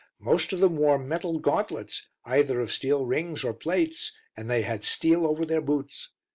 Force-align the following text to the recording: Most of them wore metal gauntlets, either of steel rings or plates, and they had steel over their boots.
Most 0.19 0.51
of 0.51 0.59
them 0.61 0.77
wore 0.77 0.97
metal 0.97 1.37
gauntlets, 1.37 2.07
either 2.25 2.59
of 2.59 2.71
steel 2.71 3.05
rings 3.05 3.43
or 3.43 3.53
plates, 3.53 4.11
and 4.35 4.49
they 4.49 4.63
had 4.63 4.83
steel 4.83 5.27
over 5.27 5.45
their 5.45 5.61
boots. 5.61 6.09